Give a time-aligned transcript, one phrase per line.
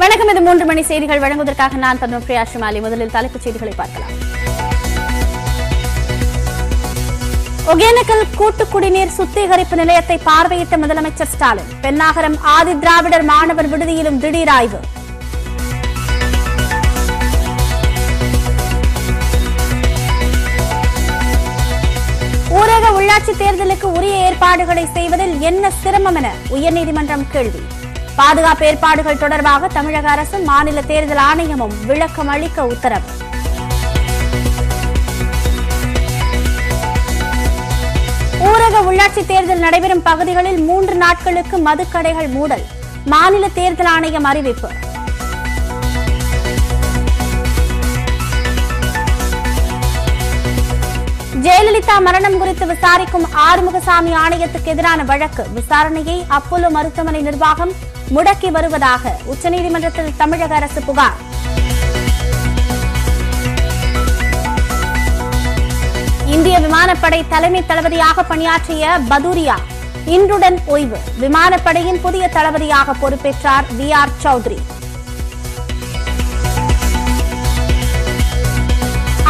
[0.00, 0.30] வணக்கம்.
[0.32, 1.20] இது மூன்று மணி செய்திகள்.
[1.22, 4.12] வழங்குவதற்காக நான் பத்மபிரியா ஷிமாலி முதலில் தலைப்புச் செய்திகளை பார்க்கலாம்.
[7.72, 14.80] ஒகேனக்கல் கூட்டு குடிநீர் சுத்திகரிப்பு நிலையத்தை பார்வையிட்ட முதலமைச்சர் ஸ்டாலின் பெண்ணாகரம் ஆதி திராவிடர் மாணவர் விடுதியிலும் திடீர் ஆய்வு.
[22.60, 27.62] ஊரக உள்ளாட்சி தேர்தலுக்கு உரிய ஏற்பாடுகளை செய்வதில் என்ன சிரமம் என உயர்நீதிமன்றம் கேள்வி.
[28.16, 33.10] பாதுகாப்பு ஏற்பாடுகள் தொடர்பாக தமிழக அரசும் மாநில தேர்தல் ஆணையமும் விளக்கம் அளிக்க உத்தரவு.
[38.40, 42.64] ஊரக உள்ளாட்சி தேர்தல் நடைபெறும் பகுதிகளில் மூன்று நாட்களுக்கு மதுக்கடைகள் மூடல்.
[43.04, 44.70] மாநில தேர்தல் ஆணையம் அறிவிப்பு.
[51.44, 55.42] ஜெயலலிதா மரணம் குறித்து விசாரிக்கும் ஆறுமுகசாமி ஆணையத்துக்கு எதிரான வழக்கு.
[55.58, 57.72] விசாரணையை அப்போலோ மருத்துவமனை நிர்வாகம்
[58.14, 61.18] முடக்கி வருவதாக உச்சநீதிமன்றத்தில் தமிழக அரசு புகார்.
[66.34, 69.56] இந்திய விமானப்படை தலைமை தளபதியாக பணியாற்றிய பதூரியா
[70.16, 70.98] இன்றுடன் ஓய்வு.
[71.22, 74.60] விமானப்படையின் புதிய தளபதியாக பொறுப்பேற்றார் வி ஆர் சௌத்ரி.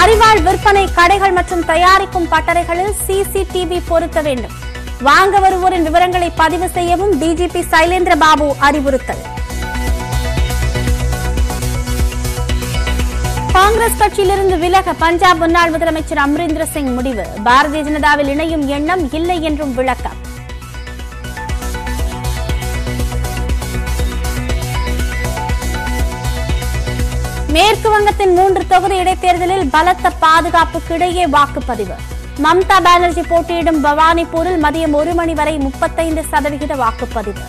[0.00, 4.54] அறிவாள் விற்பனை கடைகள் மற்றும் தயாரிக்கும் பட்டறைகளில் சிசிடிவி பொருத்த வேண்டும்.
[5.00, 9.22] வாங்க வருவோரின் விவரங்களை பதிவு செய்யவும் டிஜிபி சைலேந்திர பாபு அறிவுறுத்தல்.
[13.52, 17.26] காங்கிரஸ் கட்சியிலிருந்து விலக பஞ்சாப் முன்னாள் முதலமைச்சர் அம்ரிந்தர் சிங் முடிவு.
[17.44, 20.26] பாரதிய ஜனதாவில் இணையும் எண்ணம் இல்லை என்றும் விளக்கம்.
[27.58, 31.96] மேற்கு வங்கத்தின் மூன்று தொகுதி இடைத்தேர்தலில் பலத்த பாதுகாப்புக்கு இடையே வாக்குப்பதிவு.
[32.44, 37.42] மம்தா பானர்ஜி போட்டியிடும் பவானிபூரில் மதியம் ஒரு மணி வரை முப்பத்தைந்து சதவிகித வாக்குப்பதிவு.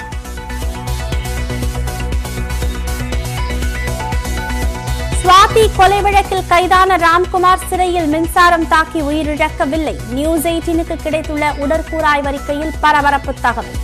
[5.22, 9.96] சுவாதி கொலை வழக்கில் கைதான ராம்குமார் சிறையில் மின்சாரம் தாக்கி உயிரிழக்கவில்லை.
[10.18, 13.80] நியூஸ் எயிட்டீனுக்கு கிடைத்துள்ள உடற்கூறாய்வறிக்கையில் பரபரப்பு தகவல்.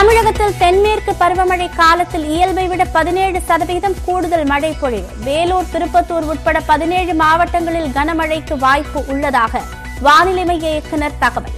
[0.00, 5.08] தமிழகத்தில் தென்மேற்கு பருவமழை காலத்தில் இயல்பை விட பதினேழு சதவீதம் கூடுதல் மழை பொழிவு.
[5.24, 9.60] வேலூர் திருப்பத்தூர் உட்பட பதினேழு மாவட்டங்களில் கனமழைக்கு வாய்ப்பு உள்ளதாக
[10.06, 11.56] வானிலை மைய இயக்குநர் தகவல்.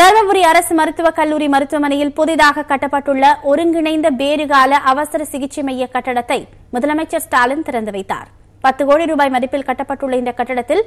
[0.00, 6.40] தருமபுரி அரசு மருத்துவக் கல்லூரி மருத்துவமனையில் புதிதாக கட்டப்பட்டுள்ள ஒருங்கிணைந்த பேறுகால அவசர சிகிச்சை மைய கட்டடத்தை
[6.72, 8.28] முதலமைச்சர் ஸ்டாலின் திறந்து வைத்தார்.
[8.60, 10.84] பத்து கோடி ரூபாய் மதிப்பில் கட்டப்பட்டுள்ள இந்த கட்டடத்தில்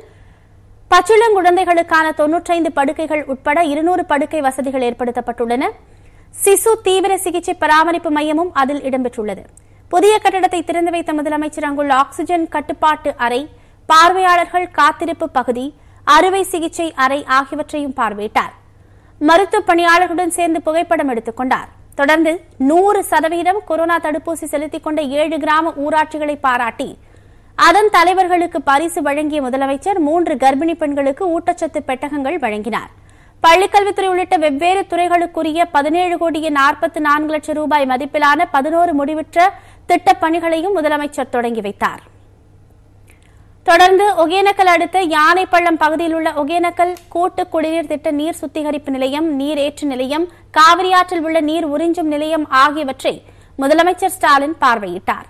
[0.92, 5.64] பச்சிளங்குழந்தைகளுக்கான தொன்னூற்றைந்து படுக்கைகள் உட்பட இருநூறு படுக்கை வசதிகள் ஏற்படுத்தப்பட்டுள்ளன.
[6.44, 9.44] சிசு தீவிர சிகிச்சை பராமரிப்பு மையமும் அதில் இடம்பெற்றுள்ளது.
[9.90, 13.50] புதிய கட்டடத்தை திறந்து வைத்த முதலமைச்சர் அங்குள்ள ஆக்ஸிஜன் கட்டுப்பாட்டு அறை
[13.86, 18.54] பார்வையாளர்கள் காத்திருப்பு பகுதி அறுவை சிகிச்சை அறை ஆகியவற்றையும் பார்வையிட்டார்.
[19.20, 21.68] மருத்துவ பணியாளர்களுடன் சேர்ந்து புகைப்படம் எடுத்துக் கொண்டார்.
[21.96, 26.98] தொடர்ந்து நூறு சதவீதம் கொரோனா தடுப்பூசி செலுத்திக் கொண்ட ஏழு கிராம ஊராட்சிகளை பாராட்டி
[27.66, 32.90] அதன் தலைவர்களுக்கு பரிசு வழங்கிய முதலமைச்சர் மூன்று கர்ப்பிணி பெண்களுக்கு ஊட்டச்சத்து பெட்டகங்கள் வழங்கினார்.
[33.48, 39.50] பள்ளிக்கல்வித்துறை உள்ளிட்ட வெவ்வேறு துறைகளுக்குரிய பதினேழு கோடியே நாற்பத்தி நான்கு லட்சம் ரூபாய் மதிப்பிலான பதினோரு முடிவுற்ற
[39.86, 42.02] திட்டப் பணிகளையும் முதலமைச்சர் தொடங்கி வைத்தார்.
[43.64, 49.88] தொடர்ந்து ஒகேனக்கல் அடுத்த யானைப்பள்ளம் பகுதியில் உள்ள ஒகேனக்கல் கூட்டு குடிநீர் திட்ட நீர் சுத்திகரிப்பு நிலையம் நீர் ஏற்று
[49.88, 53.24] நிலையம் காவிரியாற்றில் உள்ள நீர் உறிஞ்சும் நிலையம் ஆகியவற்றை
[53.60, 55.28] முதலமைச்சர் ஸ்டாலின் பார்வையிட்டார்.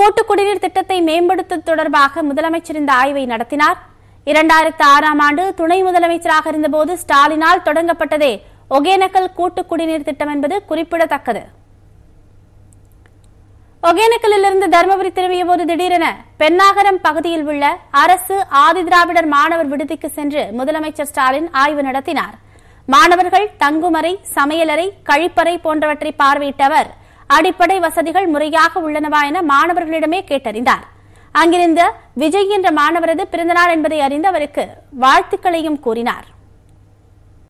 [0.00, 3.78] கூட்டு குடிநீர் திட்டத்தை மேம்படுத்துவது தொடர்பாக முதலமைச்சர் இந்த ஆய்வை நடத்தினார்.
[4.30, 8.30] இரண்டாயிரத்து ஆறாம் ஆண்டு துணை முதலமைச்சராக இருந்தபோது ஸ்டாலினால் தொடங்கப்பட்டதே
[8.76, 11.42] ஒகேனக்கல் கூட்டு குடிநீர் திட்டம் என்பது குறிப்பிடத்தக்கது.
[13.88, 16.06] ஒகேனக்கலிலிருந்து தருமபுரி திரும்பிய போது திடீரென
[16.42, 17.64] பெண்ணாகரம் பகுதியில் உள்ள
[18.04, 22.34] அரசு ஆதிதிராவிடர் மாணவர் விடுதிக்கு சென்று முதலமைச்சர் ஸ்டாலின் ஆய்வு நடத்தினார்.
[22.88, 26.90] மாணவர்கள் தங்குமறை சமையலறை கழிப்பறை போன்றவற்றை பார்வையிட்ட அவர்
[27.36, 30.84] அடிப்படை வசதிகள் முறையாக உள்ளனவா என மாணவர்களிடமே கேட்டறிந்தார்.
[31.40, 31.82] அங்கிருந்த
[32.22, 34.64] விஜய் என்ற மாணவரது பிறந்தநாள் என்பதை அறிந்து அவருக்கு
[35.02, 36.26] வாழ்த்துக்களையும் கூறினார்.